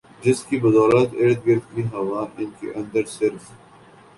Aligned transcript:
جس 0.21 0.39
کی 0.43 0.57
بدولت 0.59 1.09
ارد 1.15 1.45
گرد 1.47 1.65
کی 1.73 1.83
ہوا 1.91 2.25
ان 2.37 2.49
کے 2.59 2.71
اندر 2.75 3.05
صرف 3.07 3.51